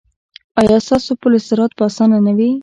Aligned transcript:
ایا 0.59 0.77
ستاسو 0.85 1.11
پل 1.21 1.33
صراط 1.47 1.71
به 1.77 1.83
اسانه 1.89 2.17
نه 2.25 2.33
وي؟ 2.37 2.51